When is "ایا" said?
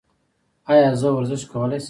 0.71-0.89